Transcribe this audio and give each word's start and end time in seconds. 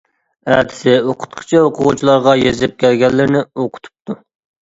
ئەتىسى 0.53 0.95
ئوقۇتقۇچى 1.09 1.59
ئوقۇغۇچىلارغا 1.65 2.33
يېزىپ 2.41 2.75
كەلگەنلىرىنى 2.85 3.45
ئوقۇتۇپتۇ. 3.67 4.19